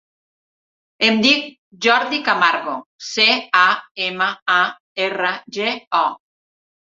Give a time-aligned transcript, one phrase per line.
[1.07, 1.43] Em dic
[1.85, 2.73] Jordi Camargo:
[3.09, 3.27] ce,
[3.61, 3.67] a,
[4.07, 4.59] ema, a,
[5.09, 5.69] erra, ge,
[6.01, 6.03] o.